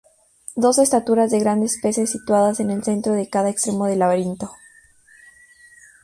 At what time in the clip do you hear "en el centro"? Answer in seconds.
2.59-3.13